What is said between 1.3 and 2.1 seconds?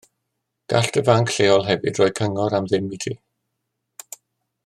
lleol hefyd roi